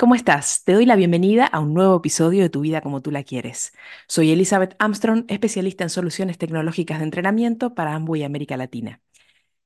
[0.00, 0.64] ¿Cómo estás?
[0.64, 3.74] Te doy la bienvenida a un nuevo episodio de Tu vida como tú la quieres.
[4.08, 9.02] Soy Elizabeth Armstrong, especialista en soluciones tecnológicas de entrenamiento para Amway América Latina.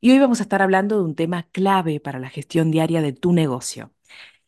[0.00, 3.12] Y hoy vamos a estar hablando de un tema clave para la gestión diaria de
[3.12, 3.92] tu negocio.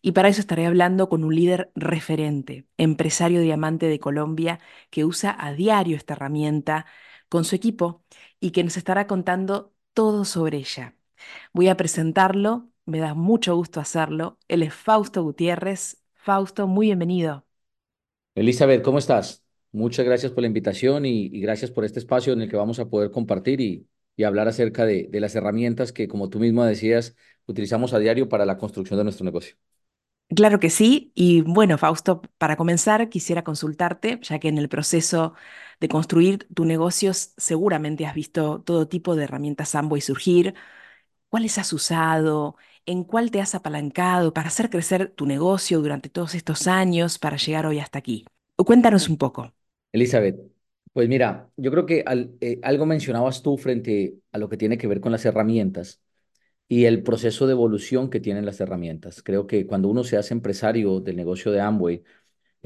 [0.02, 4.58] Y para eso estaré hablando con un líder referente, empresario diamante de Colombia,
[4.91, 6.86] que usa a diario esta herramienta
[7.28, 8.05] con su equipo
[8.41, 10.96] y que nos estará contando todo sobre ella.
[11.52, 14.38] Voy a presentarlo me da mucho gusto hacerlo.
[14.48, 16.02] Él es Fausto Gutiérrez.
[16.14, 17.44] Fausto, muy bienvenido.
[18.34, 19.44] Elizabeth, ¿cómo estás?
[19.72, 22.88] Muchas gracias por la invitación y, gracias por este espacio en el que vamos a
[22.88, 23.88] poder compartir y,
[24.24, 28.46] hablar acerca de, de, las herramientas que, como tú mismo decías, utilizamos a diario para
[28.46, 29.56] la construcción de nuestro negocio.
[30.34, 31.12] Claro que sí.
[31.14, 35.34] Y bueno, Fausto, para comenzar, quisiera consultarte, ya que en el proceso
[35.78, 40.55] de construir tu negocio seguramente has visto todo tipo de herramientas Amway surgir.
[41.28, 42.56] ¿Cuáles has usado?
[42.87, 47.37] En cuál te has apalancado para hacer crecer tu negocio durante todos estos años para
[47.37, 48.25] llegar hoy hasta aquí.
[48.56, 49.53] Cuéntanos un poco.
[49.92, 50.39] Elizabeth,
[50.92, 52.05] pues mira, yo creo que
[52.41, 56.01] eh, algo mencionabas tú frente a lo que tiene que ver con las herramientas
[56.69, 59.23] y el proceso de evolución que tienen las herramientas.
[59.23, 62.03] Creo que cuando uno se hace empresario del negocio de Amway,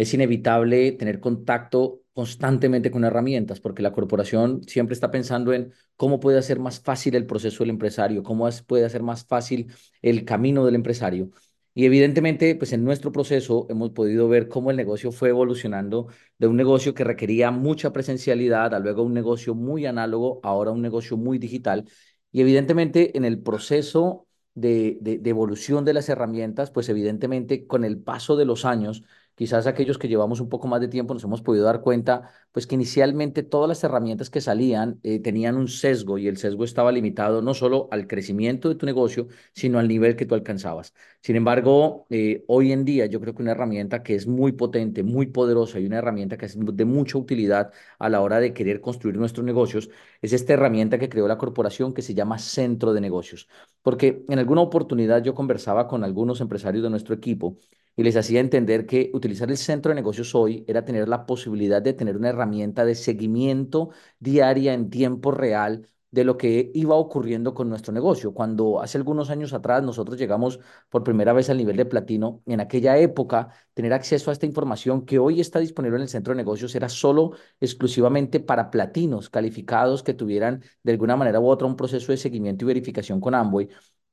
[0.01, 6.20] es inevitable tener contacto constantemente con herramientas, porque la corporación siempre está pensando en cómo
[6.20, 10.65] puede hacer más fácil el proceso del empresario, cómo puede hacer más fácil el camino
[10.65, 11.31] del empresario.
[11.73, 16.47] Y evidentemente, pues en nuestro proceso hemos podido ver cómo el negocio fue evolucionando de
[16.48, 21.17] un negocio que requería mucha presencialidad a luego un negocio muy análogo, ahora un negocio
[21.17, 21.89] muy digital.
[22.33, 27.98] Y evidentemente en el proceso de, de evolución de las herramientas, pues evidentemente con el
[27.98, 29.05] paso de los años,
[29.40, 32.67] quizás aquellos que llevamos un poco más de tiempo nos hemos podido dar cuenta, pues
[32.67, 36.92] que inicialmente todas las herramientas que salían eh, tenían un sesgo y el sesgo estaba
[36.92, 40.92] limitado no solo al crecimiento de tu negocio, sino al nivel que tú alcanzabas.
[41.23, 45.02] Sin embargo, eh, hoy en día yo creo que una herramienta que es muy potente,
[45.02, 48.83] muy poderosa y una herramienta que es de mucha utilidad a la hora de querer
[48.83, 49.89] construir nuestros negocios
[50.20, 53.48] es esta herramienta que creó la corporación que se llama Centro de Negocios.
[53.80, 57.56] Porque en alguna oportunidad yo conversaba con algunos empresarios de nuestro equipo
[57.96, 61.83] y les hacía entender que utilizar el centro de negocios hoy era tener la posibilidad
[61.83, 67.55] de tener una herramienta de seguimiento diaria en tiempo real de lo que iba ocurriendo
[67.55, 68.34] con nuestro negocio.
[68.34, 70.58] Cuando hace algunos años atrás nosotros llegamos
[70.89, 75.05] por primera vez al nivel de platino, en aquella época tener acceso a esta información
[75.05, 80.02] que hoy está disponible en el centro de negocios era solo exclusivamente para platinos calificados
[80.02, 83.68] que tuvieran de alguna manera u otra un proceso de seguimiento y verificación con Amway.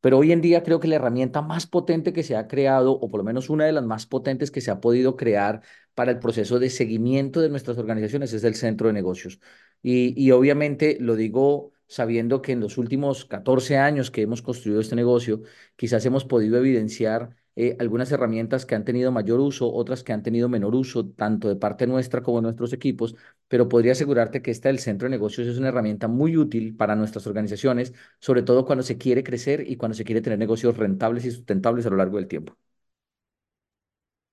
[0.08, 3.10] Pero hoy en día creo que la herramienta más potente que se ha creado, o
[3.10, 5.62] por lo menos una de las más potentes que se ha podido crear
[5.96, 9.42] para el proceso de seguimiento de nuestras organizaciones es el centro de negocios.
[9.84, 14.96] Y, obviamente lo digo sabiendo que en los últimos 14 años que hemos construido este
[14.96, 15.42] negocio,
[15.76, 20.24] quizás hemos podido evidenciar eh, algunas herramientas que han tenido mayor uso, otras que han
[20.24, 23.16] tenido menor uso, tanto de parte nuestra como de nuestros equipos,
[23.50, 26.96] pero podría asegurarte que esta del centro de negocios es una herramienta muy útil para
[26.96, 31.26] nuestras organizaciones, sobre todo cuando se quiere crecer y cuando se quiere tener negocios rentables
[31.26, 32.56] y sustentables a lo largo del tiempo.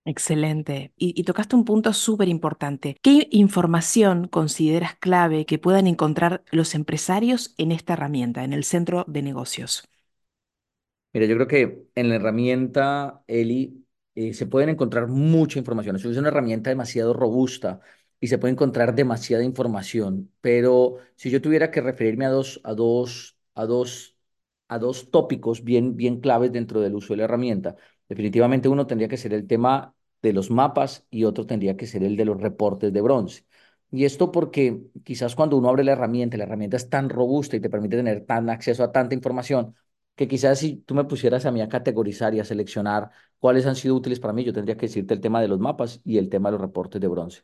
[0.07, 0.93] Excelente.
[0.99, 2.97] Y, y, tocaste un punto súper importante.
[3.03, 9.05] ¿Qué información consideras clave que puedan encontrar los empresarios en esta herramienta, en el centro
[9.09, 9.85] de negocios?
[11.15, 13.87] Mira, yo creo que en la herramienta Eli
[14.17, 15.97] eh, se pueden encontrar mucha información.
[15.97, 17.81] Es una herramienta demasiado robusta
[18.21, 20.33] y se puede encontrar demasiada información.
[20.41, 24.17] Pero si yo tuviera que referirme a dos, a dos, a dos,
[24.69, 27.77] a dos tópicos bien, bien claves dentro del uso de la herramienta,
[28.09, 32.03] definitivamente uno tendría que ser el tema de los mapas y otro tendría que ser
[32.03, 33.45] el de los reportes de bronce.
[33.91, 37.61] Y esto porque quizás cuando uno abre la herramienta, la herramienta es tan robusta y
[37.61, 39.75] te permite tener tan acceso a tanta información,
[40.17, 43.77] que quizás si tú me pusieras a mí a categorizar y a seleccionar cuáles han
[43.77, 46.29] sido útiles para mí, yo tendría que decirte el tema de los mapas y el
[46.29, 47.43] tema de los reportes de bronce.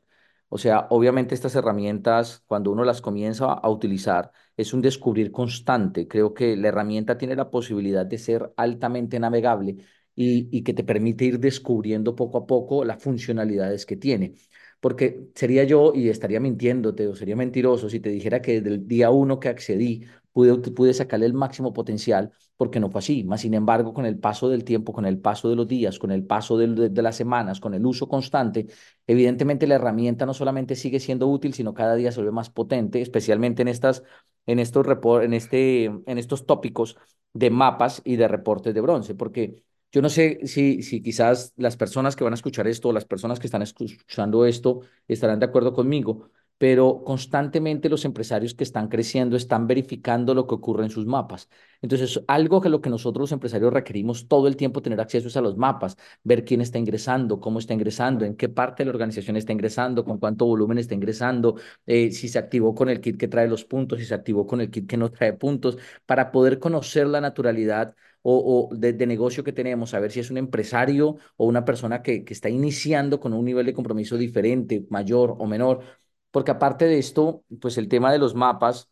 [0.48, 6.08] O sea, obviamente estas herramientas, cuando uno las comienza a utilizar, es un descubrir constante.
[6.08, 9.76] Creo que la herramienta tiene la posibilidad de ser altamente navegable
[10.14, 14.34] y, y que te permite ir descubriendo poco a poco las funcionalidades que tiene
[14.80, 18.88] porque sería yo y estaría mintiéndote o sería mentiroso si te dijera que desde el
[18.88, 23.24] día uno que accedí pude, pude sacarle el máximo potencial porque no fue así.
[23.24, 26.10] Más sin embargo, con el paso del tiempo, con el paso de los días, con
[26.10, 28.66] el paso de, las semanas, con el uso constante,
[29.06, 33.00] evidentemente la herramienta no solamente sigue siendo útil, sino cada día se vuelve más potente,
[33.00, 34.02] especialmente en estas,
[34.46, 34.86] en estos,
[35.22, 36.96] en este, en estos tópicos
[37.32, 39.62] de mapas y de reportes de bronce, porque
[39.92, 43.40] yo no sé si, si quizás las personas que van a escuchar esto, las personas
[43.40, 46.30] que están escuchando esto, estarán de acuerdo conmigo,
[46.60, 51.48] pero constantemente los empresarios que están creciendo están verificando lo que ocurre en sus mapas.
[51.80, 55.36] Entonces, algo que lo que nosotros los empresarios requerimos todo el tiempo tener acceso es
[55.38, 58.90] a los mapas, ver quién está ingresando, cómo está ingresando, en qué parte de la
[58.90, 63.16] organización está ingresando, con cuánto volumen está ingresando, eh, si se activó con el kit
[63.16, 66.30] que trae los puntos, si se activó con el kit que no trae puntos, para
[66.30, 71.16] poder conocer la naturalidad o, de, negocio que tenemos, a ver si es un empresario
[71.38, 75.46] o una persona que, que está iniciando con un nivel de compromiso diferente, mayor o
[75.46, 76.00] menor.
[76.30, 78.88] Porque aparte de esto, pues el tema de los mapas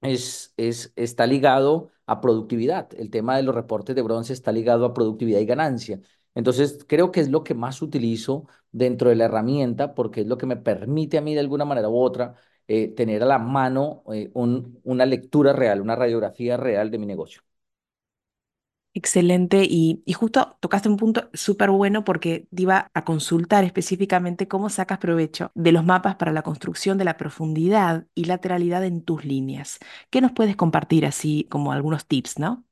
[0.00, 2.88] es, es, está ligado a productividad.
[2.94, 6.00] El tema de los reportes de bronce está ligado a productividad y ganancia.
[6.34, 10.38] Entonces, creo que es lo que más utilizo dentro de la herramienta porque es lo
[10.38, 12.34] que me permite a mí de alguna manera u otra
[12.68, 17.06] eh, tener a la mano eh, un, una lectura real, una radiografía real de mi
[17.06, 17.42] negocio.
[18.94, 24.68] Excelente, y, justo tocaste un punto súper bueno porque te iba a consultar específicamente cómo
[24.68, 29.24] sacas provecho de los mapas para la construcción de la profundidad y lateralidad en tus
[29.24, 29.78] líneas.
[30.10, 32.66] ¿Qué nos puedes compartir así como algunos tips, no?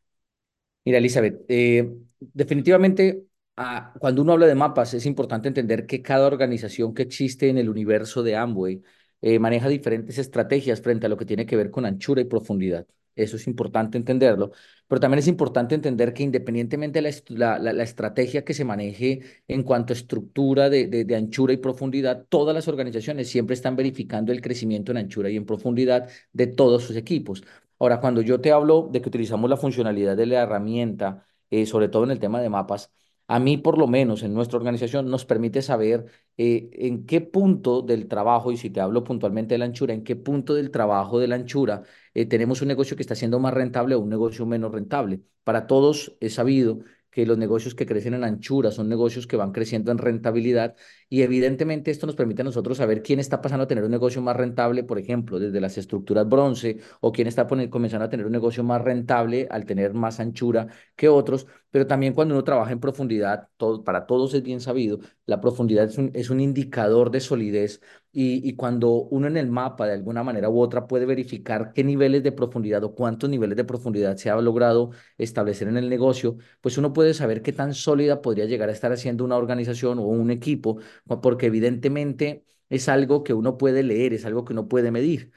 [0.85, 1.91] Mira, Elizabeth, eh,
[2.21, 3.27] definitivamente
[3.57, 7.59] ah, cuando uno habla de mapas es importante entender que cada organización que existe en
[7.59, 8.83] el universo de Amway
[9.21, 12.87] eh, maneja diferentes estrategias frente a lo que tiene que ver con anchura y profundidad.
[13.15, 14.53] Eso es importante entenderlo,
[14.87, 19.63] pero también es importante entender que independientemente de la, la, estrategia que se maneje en
[19.63, 24.41] cuanto a estructura de, de, anchura y profundidad, todas las organizaciones siempre están verificando el
[24.41, 27.43] crecimiento en anchura y en profundidad de todos sus equipos.
[27.79, 31.89] Ahora, cuando yo te hablo de que utilizamos la funcionalidad de la herramienta, eh, sobre
[31.89, 32.91] todo en el tema de mapas,
[33.27, 37.81] a mí por lo menos en nuestra organización nos permite saber eh, en qué punto
[37.81, 41.21] del trabajo, y si te hablo puntualmente de la anchura, en qué punto del trabajo
[41.21, 41.85] de la anchura
[42.15, 45.21] eh, tenemos un negocio que está siendo más rentable o un negocio menos rentable.
[45.45, 46.81] Para todos es sabido
[47.11, 50.77] que los negocios que crecen en anchura son negocios que van creciendo en rentabilidad
[51.09, 54.23] y evidentemente esto nos permite a nosotros saber quién está pasando a tener un negocio
[54.23, 58.33] más rentable, por ejemplo, desde las estructuras bronce o quién está comenzando a tener un
[58.33, 62.81] negocio más rentable al tener más anchura que otros, pero también cuando uno trabaja en
[62.81, 63.49] profundidad,
[63.85, 67.81] para todos es bien sabido, la profundidad es un, es un indicador de solidez
[68.13, 71.85] y, y, cuando uno en el mapa de alguna manera u otra puede verificar qué
[71.85, 76.37] niveles de profundidad o cuántos niveles de profundidad se ha logrado establecer en el negocio,
[76.61, 80.03] pues uno puede saber qué tan sólida podría llegar a estar haciendo una organización o
[80.03, 80.79] un equipo,
[81.23, 85.33] porque evidentemente es algo que uno puede leer, es algo que uno puede medir.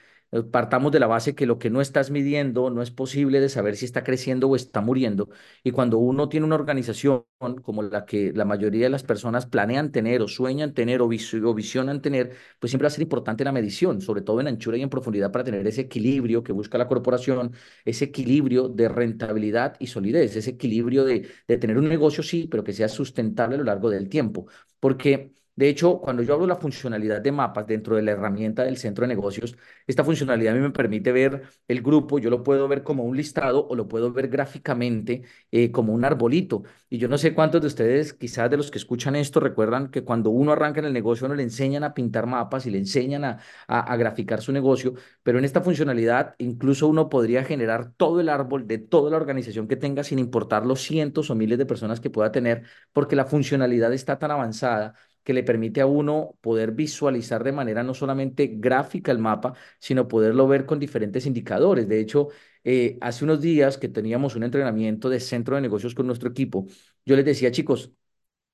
[0.52, 3.76] Partamos de la base que lo que no estás midiendo no es posible de saber
[3.76, 5.30] si está creciendo o está muriendo.
[5.64, 7.24] Y cuando uno tiene una organización
[7.62, 12.02] como la que la mayoría de las personas planean tener o sueñan tener o, visionan
[12.02, 14.90] tener, pues siempre va a ser importante la medición, sobre todo en anchura y en
[14.90, 17.54] profundidad para tener ese equilibrio que busca la corporación,
[17.86, 22.64] ese equilibrio de rentabilidad y solidez, ese equilibrio de, de tener un negocio, sí, pero
[22.64, 24.48] que sea sustentable a lo largo del tiempo.
[24.80, 28.64] Porque de hecho, cuando yo hablo de la funcionalidad de mapas dentro de la herramienta
[28.64, 29.56] del centro de negocios,
[29.86, 33.16] esta funcionalidad a mí me permite ver el grupo, yo lo puedo ver como un
[33.16, 35.22] listado o lo puedo ver gráficamente
[35.52, 36.64] eh, como un arbolito.
[36.90, 40.04] Y yo no sé cuántos de ustedes, quizás de los que escuchan esto, recuerdan que
[40.04, 43.24] cuando uno arranca en el negocio, uno le enseñan a pintar mapas y le enseñan
[43.24, 44.94] a, a graficar su negocio,
[45.24, 49.68] pero en esta funcionalidad incluso uno podría generar todo el árbol de toda la organización
[49.68, 53.26] que tenga sin importar los cientos o miles de personas que pueda tener, porque la
[53.26, 58.48] funcionalidad está tan avanzada que le permite a uno poder visualizar de manera no solamente
[58.56, 61.88] gráfica el mapa, sino poderlo ver con diferentes indicadores.
[61.88, 62.30] De hecho,
[62.64, 66.66] eh, hace unos días que teníamos un entrenamiento de centro de negocios con nuestro equipo,
[67.06, 67.92] yo les decía, chicos,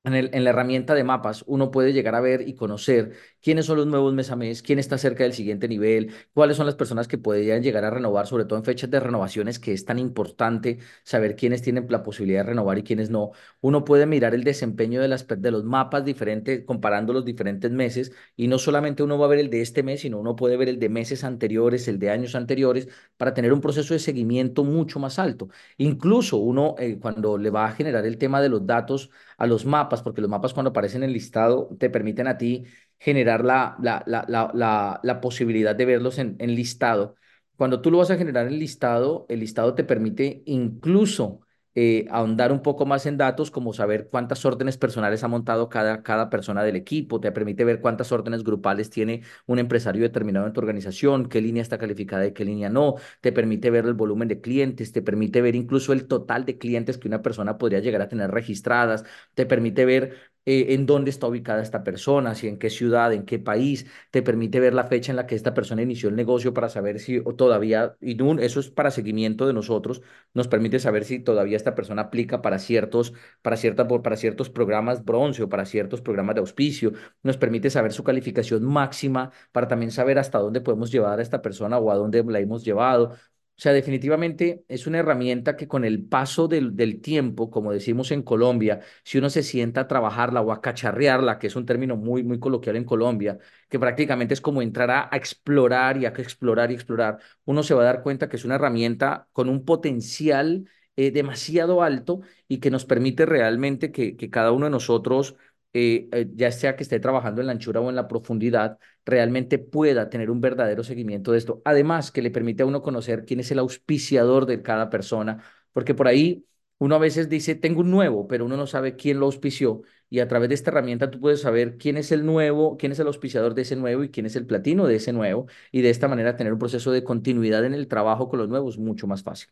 [0.04, 3.88] en, la herramienta de mapas uno puede llegar a ver y conocer quiénes son los
[3.88, 7.18] nuevos mes a mes, quién está cerca del siguiente nivel, cuáles son las personas que
[7.18, 11.36] podrían llegar a renovar, sobre todo en fechas de renovaciones, que es tan importante saber
[11.36, 13.32] quiénes tienen la posibilidad de renovar y quiénes no.
[13.62, 18.12] Uno puede mirar el desempeño de, las, de los mapas diferentes, comparando los diferentes meses,
[18.36, 20.70] y no solamente uno va a ver el de este mes, sino uno puede ver
[20.70, 25.00] el de meses anteriores, el de años anteriores, para tener un proceso de seguimiento mucho
[25.00, 25.50] más alto.
[25.78, 29.66] Incluso uno, eh, cuando le va a generar el tema de los datos a los
[29.66, 32.66] mapas, porque los mapas cuando aparecen en listado te permiten a ti
[33.00, 37.16] generar la, la, la, la, posibilidad de verlos en, en listado.
[37.56, 41.42] Cuando tú lo vas a generar en listado, el listado te permite incluso
[41.76, 46.04] eh, ahondar un poco más en datos, como saber cuántas órdenes personales ha montado cada,
[46.04, 50.54] cada persona del equipo, te permite ver cuántas órdenes grupales tiene un empresario determinado en
[50.54, 54.28] tu organización, qué línea está calificada y qué línea no, te permite ver el volumen
[54.28, 58.02] de clientes, te permite ver incluso el total de clientes que una persona podría llegar
[58.02, 60.16] a tener registradas, te permite ver
[60.52, 64.24] eh, en dónde está ubicada esta persona, si en qué ciudad, en qué país, te
[64.24, 67.22] permite ver la fecha en la que esta persona inició el negocio para saber si
[67.38, 70.02] todavía, y eso es para seguimiento de nosotros,
[70.34, 73.14] nos permite saber si todavía esta persona aplica para ciertos,
[73.44, 77.94] para cierta, para ciertos programas bronce o para ciertos programas de auspicio, nos permite saber
[77.94, 81.96] su calificación máxima para también saber hasta dónde podemos llevar a esta persona o a
[81.96, 83.16] dónde la hemos llevado.
[83.60, 88.10] O sea, definitivamente es una herramienta que con el paso del, del, tiempo, como decimos
[88.12, 91.98] en Colombia, si uno se sienta a trabajarla o a cacharrearla, que es un término
[91.98, 93.38] muy, muy coloquial en Colombia,
[93.68, 97.82] que prácticamente es como entrar a, explorar y a explorar y explorar, uno se va
[97.82, 102.72] a dar cuenta que es una herramienta con un potencial eh, demasiado alto y que
[102.72, 105.36] nos permite realmente que, que cada uno de nosotros
[105.74, 109.58] eh, eh, ya sea que esté trabajando en la anchura o en la profundidad, realmente
[109.60, 111.62] pueda tener un verdadero seguimiento de esto.
[111.66, 115.94] Además, que le permite a uno conocer quién es el auspiciador de cada persona, porque
[115.94, 116.46] por ahí
[116.78, 119.82] uno a veces dice, tengo un nuevo, pero uno no sabe quién lo auspició.
[120.10, 123.00] Y a través de esta herramienta tú puedes saber quién es el nuevo, quién es
[123.00, 125.48] el auspiciador de ese nuevo y quién es el platino de ese nuevo.
[125.72, 128.78] Y de esta manera tener un proceso de continuidad en el trabajo con los nuevos
[128.78, 129.50] mucho más fácil.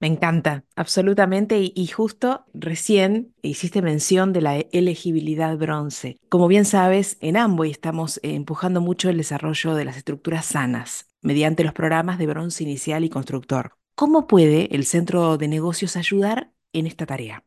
[0.00, 1.58] Me encanta, absolutamente.
[1.74, 6.18] Y, justo recién hiciste mención de la elegibilidad bronce.
[6.28, 11.64] Como bien sabes, en Amway estamos empujando mucho el desarrollo de las estructuras sanas mediante
[11.64, 13.72] los programas de bronce inicial y constructor.
[13.96, 17.44] ¿Cómo puede el centro de negocios ayudar en esta tarea?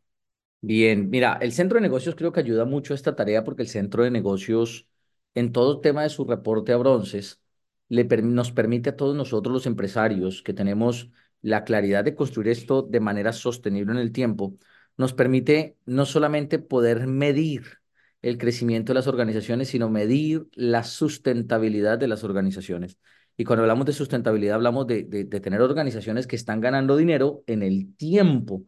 [0.63, 3.67] Bien, mira, el centro de negocios creo que ayuda mucho a esta tarea porque el
[3.67, 4.87] centro de negocios,
[5.33, 7.41] en todo tema de su reporte a bronces,
[7.89, 11.09] le, nos permite a todos nosotros los empresarios que tenemos
[11.41, 14.57] la claridad de construir esto de manera sostenible en el tiempo,
[14.97, 17.81] nos permite no solamente poder medir
[18.21, 22.97] el crecimiento de las organizaciones, sino medir la sustentabilidad de las organizaciones.
[23.37, 27.63] Y cuando hablamos de sustentabilidad, hablamos de, de, tener organizaciones que están ganando dinero en
[27.63, 28.63] el tiempo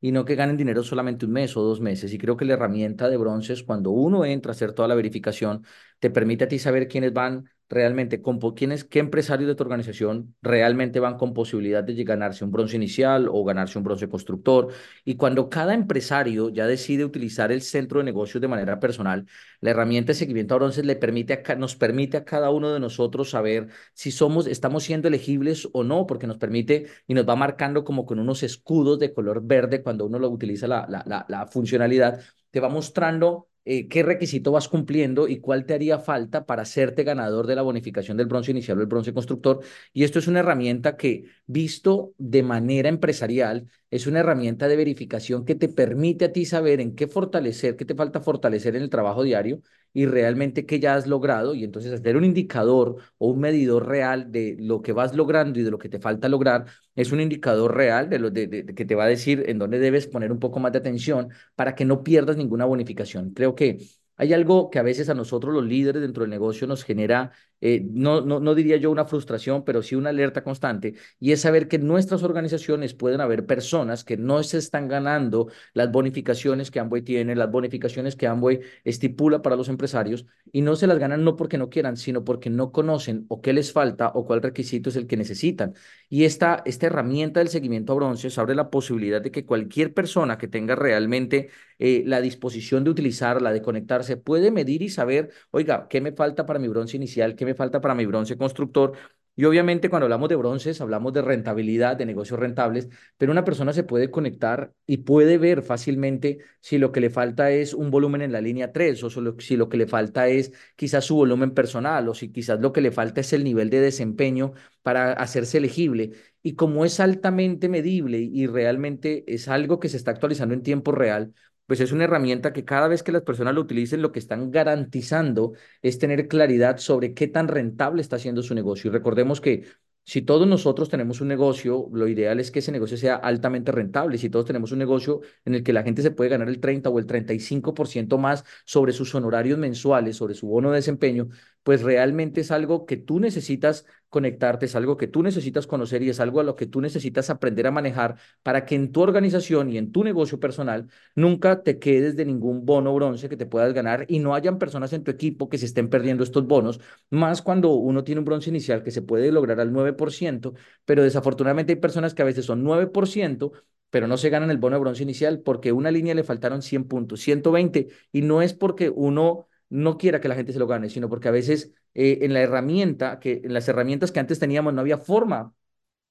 [0.00, 2.12] y no que ganen dinero solamente un mes o dos meses.
[2.12, 5.64] Y creo que la herramienta de bronces, cuando uno entra a hacer toda la verificación,
[5.98, 10.34] te permite a ti saber quiénes van realmente, con, quiénes, qué empresarios de tu organización
[10.42, 14.68] realmente van con posibilidad de ganarse un bronce inicial o ganarse un bronce constructor.
[15.04, 19.26] Y cuando cada empresario ya decide utilizar el centro de negocios de manera personal,
[19.60, 23.30] la herramienta de seguimiento a bronces le permite nos permite a cada uno de nosotros
[23.30, 27.84] saber si somos, estamos siendo elegibles o no, porque nos permite y nos va marcando
[27.84, 31.46] como con unos escudos de color verde cuando uno lo utiliza la, la, la, la
[31.46, 32.20] funcionalidad,
[32.50, 37.04] te va mostrando eh, qué requisito vas cumpliendo y cuál te haría falta para hacerte
[37.04, 39.60] ganador de la bonificación del bronce inicial o el bronce constructor.
[39.92, 45.44] Y esto es una herramienta que, visto de manera empresarial, es una herramienta de verificación
[45.44, 48.90] que te permite a ti saber en qué fortalecer, qué te falta fortalecer en el
[48.90, 51.54] trabajo diario y realmente qué ya has logrado.
[51.54, 55.62] Y entonces hacer un indicador o un medidor real de lo que vas logrando y
[55.62, 58.94] de lo que te falta lograr es un indicador real de lo de, que te
[58.94, 62.02] va a decir en dónde debes poner un poco más de atención para que no
[62.02, 63.32] pierdas ninguna bonificación.
[63.32, 63.78] Creo que
[64.16, 67.86] hay algo que a veces a nosotros los líderes dentro del negocio nos genera, eh,
[67.90, 71.68] no, no, no diría yo una frustración, pero sí una alerta constante, y es saber
[71.68, 76.80] que en nuestras organizaciones pueden haber personas que no se están ganando las bonificaciones que
[76.80, 81.24] Amway tiene, las bonificaciones que Amway estipula para los empresarios, y no se las ganan
[81.24, 84.90] no porque no quieran, sino porque no conocen o qué les falta o cuál requisito
[84.90, 85.74] es el que necesitan.
[86.08, 90.38] Y esta, esta herramienta del seguimiento a bronces abre la posibilidad de que cualquier persona
[90.38, 95.86] que tenga realmente eh, la disposición de utilizarla, de conectarse, puede medir y saber, oiga,
[95.88, 97.36] ¿qué me falta para mi bronce inicial?
[97.36, 98.92] ¿Qué me falta para mi bronce constructor?
[99.36, 103.72] Y obviamente cuando hablamos de bronces, hablamos de rentabilidad, de negocios rentables, pero una persona
[103.72, 108.22] se puede conectar y puede ver fácilmente si lo que le falta es un volumen
[108.22, 112.08] en la línea 3 o si lo que le falta es quizás su volumen personal
[112.08, 116.10] o si quizás lo que le falta es el nivel de desempeño para hacerse elegible.
[116.42, 120.90] Y como es altamente medible y realmente es algo que se está actualizando en tiempo
[120.90, 121.32] real,
[121.68, 124.50] pues es una herramienta que cada vez que las personas lo utilicen, lo que están
[124.50, 128.88] garantizando es tener claridad sobre qué tan rentable está haciendo su negocio.
[128.88, 129.66] Y recordemos que
[130.08, 134.16] si todos nosotros tenemos un negocio, lo ideal es que ese negocio sea altamente rentable.
[134.16, 136.88] Si todos tenemos un negocio en el que la gente se puede ganar el 30
[136.88, 141.28] o el 35% más sobre sus honorarios mensuales, sobre su bono de desempeño,
[141.62, 146.10] pues realmente es algo que tú necesitas conectarte, es algo que tú necesitas conocer y
[146.10, 149.70] es algo a lo que tú necesitas aprender a manejar para que en tu organización
[149.70, 153.72] y en tu negocio personal nunca te quedes de ningún bono bronce que te puedas
[153.74, 157.42] ganar y no hayan personas en tu equipo que se estén perdiendo estos bonos, más
[157.42, 161.80] cuando uno tiene un bronce inicial que se puede lograr al 9%, pero desafortunadamente hay
[161.80, 163.52] personas que a veces son 9%,
[163.90, 167.20] pero no se ganan el bono bronce inicial porque una línea le faltaron 100 puntos,
[167.20, 171.08] 120, y no es porque uno no quiera que la gente se lo gane, sino
[171.08, 174.80] porque a veces eh, en la herramienta, que en las herramientas que antes teníamos no
[174.80, 175.54] había forma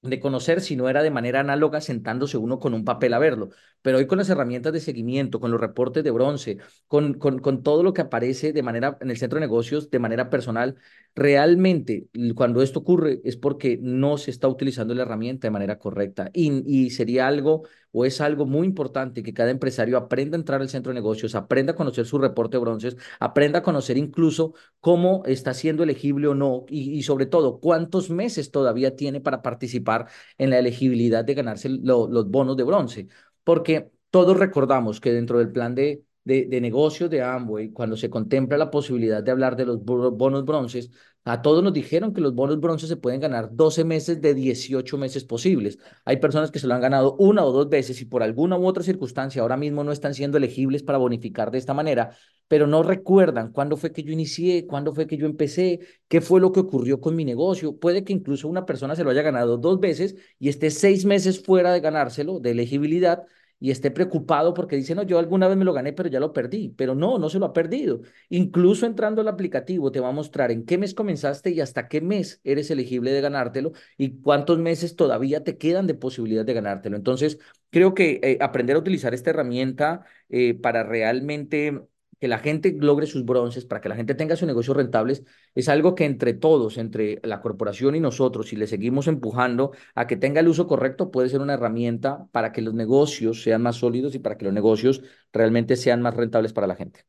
[0.04, 3.50] de conocer si no era de manera análoga sentándose uno con un papel a verlo.
[3.82, 7.64] Pero hoy con las herramientas de seguimiento, con los reportes de bronce, con, con, con
[7.64, 10.76] todo lo que aparece de manera en el centro de negocios de manera personal,
[11.16, 16.30] realmente cuando esto ocurre es porque no se está utilizando la herramienta de manera correcta.
[16.34, 20.62] Y, y sería algo o es algo muy importante que cada empresario aprenda a entrar
[20.62, 24.54] al centro de negocios, aprenda a conocer su reporte de bronces, aprenda a conocer incluso
[24.80, 30.08] cómo está siendo elegible o no y, sobre todo cuántos meses todavía tiene para participar
[30.38, 33.08] en la elegibilidad de ganarse lo, los bonos de bronce.
[33.44, 38.10] Porque todos recordamos que dentro del plan de, de, de, negocios de Amway, cuando se
[38.10, 40.92] contempla la posibilidad de hablar de los bonos bronces,
[41.30, 44.98] a todos nos dijeron que los bonos bronce se pueden ganar 12 meses de 18
[44.98, 45.78] meses posibles.
[46.06, 48.66] Hay personas que se lo han ganado una o dos veces y por alguna u
[48.66, 52.12] otra circunstancia ahora mismo no están siendo elegibles para bonificar de esta manera,
[52.48, 56.40] pero no recuerdan cuándo fue que yo inicié, cuándo fue que yo empecé, qué fue
[56.40, 57.78] lo que ocurrió con mi negocio.
[57.78, 61.44] Puede que incluso una persona se lo haya ganado dos veces y esté seis meses
[61.44, 63.24] fuera de ganárselo, de elegibilidad,
[63.60, 66.34] y esté preocupado porque dice, no, yo alguna vez me lo gané, pero ya lo
[66.34, 66.70] perdí.
[66.78, 68.02] Pero no, no se lo ha perdido.
[68.30, 72.02] Incluso entrando al aplicativo te va a mostrar en qué mes comenzaste y hasta qué
[72.02, 76.96] mes eres elegible de ganártelo y cuántos meses todavía te quedan de posibilidad de ganártelo.
[76.98, 81.82] Entonces, creo que eh, aprender a utilizar esta herramienta eh, para realmente
[82.20, 85.24] que la gente logre sus bronces, para que la gente tenga sus negocios rentables,
[85.56, 90.08] es algo que entre todos, entre la corporación y nosotros, si le seguimos empujando a
[90.08, 93.78] que tenga el uso correcto, puede ser una herramienta para que los negocios sean más
[93.78, 97.06] sólidos y para que los negocios realmente sean más rentables para la gente.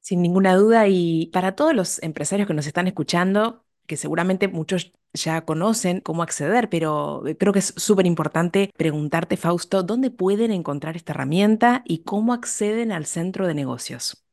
[0.00, 4.94] Sin ninguna duda, y para todos los empresarios que nos están escuchando, que seguramente muchos
[5.12, 10.50] ya conocen cómo acceder, pero eh, creo que es súper importante preguntarte, Fausto, ¿dónde pueden
[10.50, 14.24] encontrar esta herramienta y cómo acceden al centro de negocios?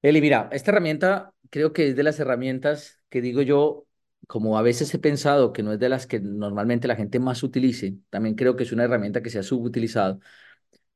[0.00, 3.84] Eli, mira, esta herramienta creo que es de las herramientas que digo yo,
[4.26, 7.42] como a veces he pensado que no es de las que normalmente la gente más
[7.42, 10.18] utilice, también creo que es una herramienta que se ha subutilizado,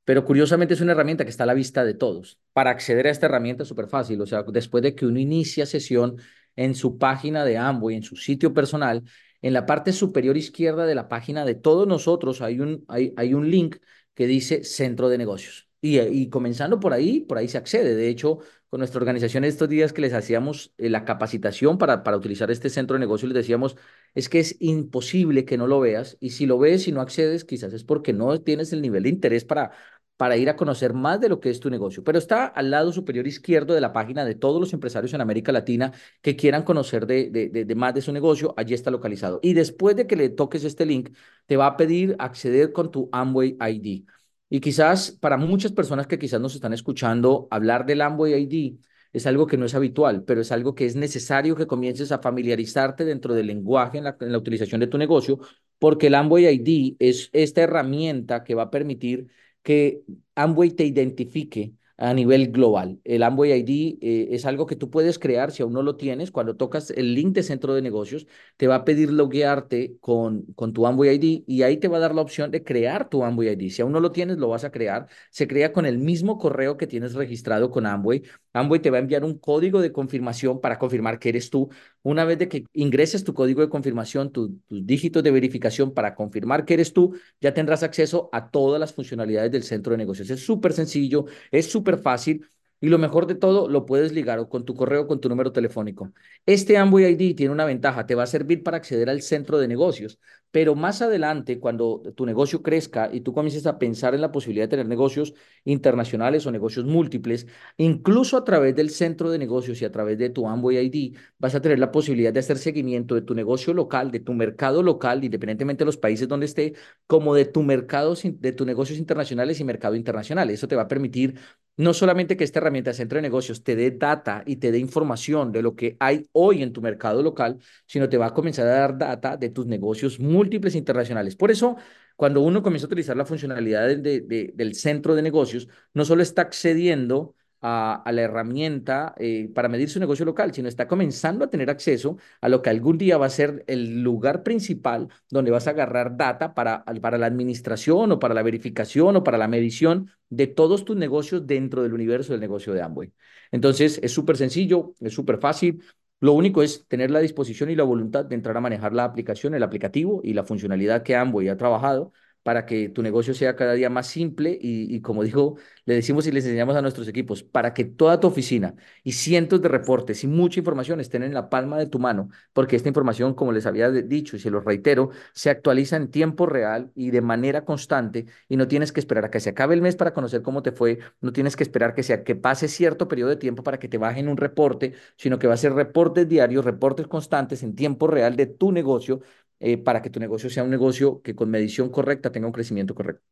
[0.05, 2.41] pero curiosamente es una herramienta que está a la vista de todos.
[2.55, 5.67] Para acceder a esta herramienta es súper fácil, o sea, después de que uno inicia
[5.67, 6.17] sesión,
[6.57, 9.03] en su página de Amway, en su sitio personal,
[9.43, 13.35] en la parte superior izquierda de la página de todos nosotros hay un, hay, hay
[13.35, 13.77] un link
[14.15, 15.69] que dice Centro de Negocios.
[15.81, 17.97] Y, y, comenzando por ahí, por ahí se accede.
[17.97, 18.39] De hecho,
[18.69, 22.71] con nuestra organización estos días que les hacíamos eh, la capacitación para, para utilizar este
[22.71, 23.77] centro de negocios, les decíamos,
[24.15, 26.17] es que es imposible que no lo veas.
[26.21, 29.09] Y si lo ves y no accedes, quizás es porque no tienes el nivel de
[29.09, 29.73] interés para,
[30.17, 32.05] para ir a conocer más de lo que es tu negocio.
[32.05, 35.53] Pero está al lado superior izquierdo de la página de todos los empresarios en América
[35.53, 38.55] Latina que quieran conocer de, de, de, más de su negocio.
[38.57, 39.41] Allí está localizado.
[39.43, 43.09] Y después de que le toques este link, te va a pedir acceder con tu
[43.13, 44.05] Amway ID.
[44.49, 48.79] Y quizás para muchas personas que quizás nos están escuchando, hablar del Amway ID
[49.13, 52.19] es algo que no es habitual, pero es algo que es necesario que comiences a
[52.21, 55.39] familiarizarte dentro del lenguaje en la, en la utilización de tu negocio,
[55.79, 59.29] porque el Amway ID es esta herramienta que va a permitir
[59.63, 60.03] que
[60.35, 62.99] Amway te identifique a nivel global.
[63.05, 66.33] El Amway ID eh, es algo que tú puedes crear si aún no lo tienes.
[66.33, 70.73] Cuando tocas el link de centro de negocios, te va a pedir loguearte con, con
[70.73, 73.51] tu Amway ID y ahí te va a dar la opción de crear tu Amway
[73.51, 73.71] ID.
[73.71, 75.07] Si aún no lo tienes, lo vas a crear.
[75.31, 78.23] Se crea con el mismo correo que tienes registrado con Amway.
[78.53, 81.69] Amway te va a enviar un código de confirmación para confirmar que eres tú.
[82.05, 86.65] Una vez de que ingreses tu código de confirmación, tus dígitos de verificación para confirmar
[86.65, 90.29] que eres tú, ya tendrás acceso a todas las funcionalidades del centro de negocios.
[90.31, 92.49] Es súper sencillo, es súper fácil.
[92.81, 95.53] Y lo mejor de todo, lo puedes ligar con tu correo o con tu número
[95.53, 96.13] telefónico.
[96.45, 99.69] Este Amway ID tiene una ventaja, te va a servir para acceder al centro de
[99.69, 100.19] negocios,
[100.53, 104.67] pero más adelante, cuando tu negocio crezca y tú comiences a pensar en la posibilidad
[104.67, 105.35] de tener negocios
[105.65, 107.47] internacionales o negocios múltiples,
[107.79, 111.55] incluso a través del centro de negocios y a través de tu Amway ID, vas
[111.55, 115.25] a tener la posibilidad de hacer seguimiento de tu negocio local, de tu mercado local,
[115.25, 116.75] independientemente de los países donde esté,
[117.07, 120.51] como de tu mercado, de tus negocios internacionales y mercado internacional.
[120.51, 121.39] Eso te va a permitir
[121.77, 124.79] no solamente que esta herramienta de centro de negocios te dé data y te dé
[124.79, 128.67] información de lo que hay hoy en tu mercado local, sino te va a comenzar
[128.67, 131.37] a dar data de tus negocios múltiples internacionales.
[131.37, 131.77] Por eso,
[132.17, 136.23] cuando uno comienza a utilizar la funcionalidad de, de, del centro de negocios, no solo
[136.23, 141.45] está accediendo a, a la herramienta eh, para medir su negocio local, sino está comenzando
[141.45, 145.51] a tener acceso a lo que algún día va a ser el lugar principal donde
[145.53, 149.49] vas a agarrar data para, para la administración o para la verificación o para la
[149.49, 153.13] medición de todos tus negocios dentro del universo del negocio de Amway.
[153.51, 155.83] Entonces, es súper sencillo, es súper fácil.
[156.23, 159.55] Lo único es tener la disposición y la voluntad de entrar a manejar la aplicación,
[159.55, 163.75] el aplicativo y la funcionalidad que Amway ha trabajado para que tu negocio sea cada
[163.75, 167.75] día más simple y, como dijo, le decimos y les enseñamos a nuestros equipos, para
[167.75, 171.79] que toda tu oficina y cientos de reportes y mucha información estén en la palma
[171.79, 175.51] de tu mano, porque esta información, como les había dicho y se lo reitero, se
[175.51, 179.41] actualiza en tiempo real y de manera constante y no tienes que esperar a que
[179.41, 182.25] se acabe el mes para conocer cómo te fue, no tienes que esperar que, sea,
[182.25, 185.55] que pase cierto periodo de tiempo para que te bajen un reporte, sino que va
[185.55, 189.21] a ser reportes diarios, reportes constantes en tiempo real de tu negocio
[189.63, 192.95] eh, para que tu negocio sea un negocio que con medición correcta tenga un crecimiento
[192.95, 193.25] correcto.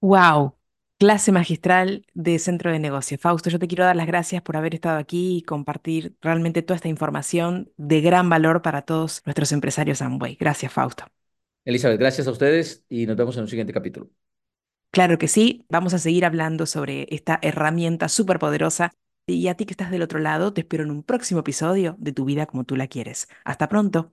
[0.00, 0.56] Wow,
[0.98, 3.18] clase magistral de centro de negocio.
[3.18, 6.76] Fausto, yo te quiero dar las gracias por haber estado aquí y compartir realmente toda
[6.76, 10.36] esta información de gran valor para todos nuestros empresarios Amway.
[10.36, 11.04] Gracias, Fausto.
[11.64, 14.10] Elizabeth, gracias a ustedes y nos vemos en un siguiente capítulo.
[14.90, 18.92] Claro que sí, vamos a seguir hablando sobre esta herramienta súper poderosa.
[19.26, 22.12] Y a ti que estás del otro lado, te espero en un próximo episodio de
[22.12, 23.28] Tu vida como tú la quieres.
[23.44, 24.12] Hasta pronto.